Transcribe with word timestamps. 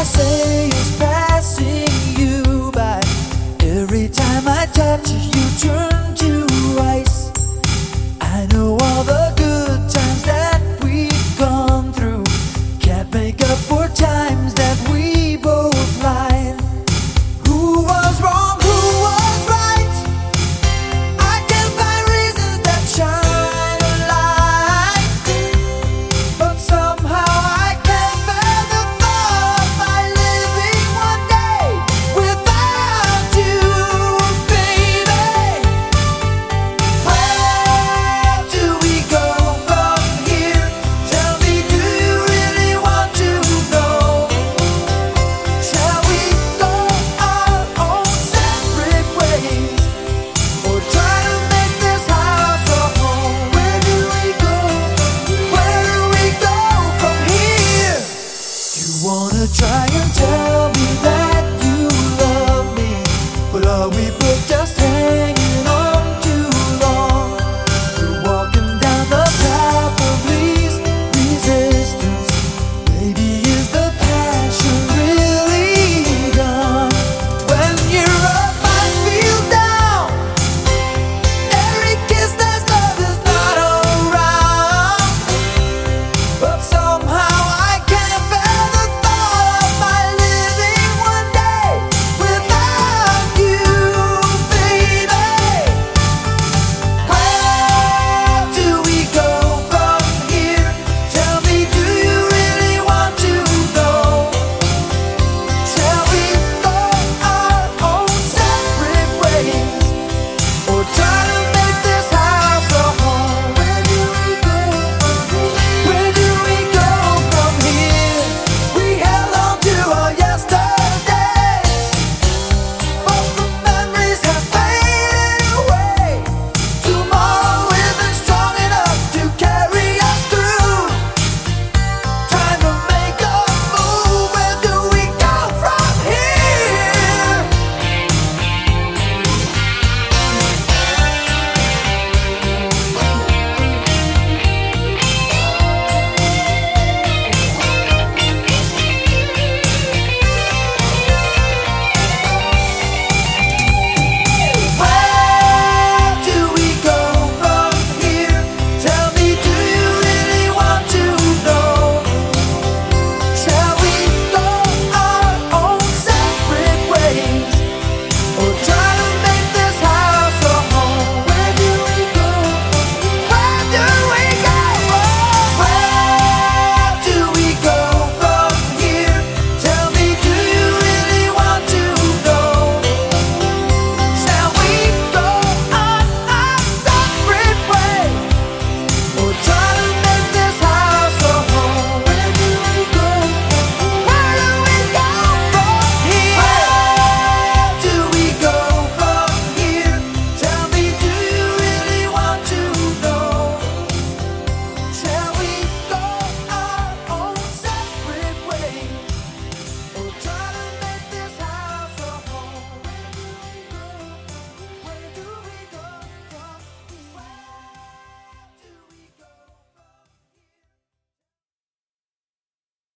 I 0.00 0.02
say 0.02 0.68
it's 0.68 0.96
passing 0.96 1.86
you 2.18 2.72
by. 2.72 3.02
Every 3.60 4.08
time 4.08 4.48
I 4.48 4.64
touch 4.72 5.10
you, 5.10 5.18
you, 5.18 5.58
turn. 5.58 5.89